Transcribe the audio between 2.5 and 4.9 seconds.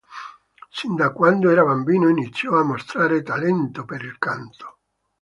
a mostrare talento per il canto.